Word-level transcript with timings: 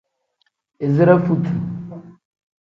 Izire 0.85 1.15
futi. 1.25 1.51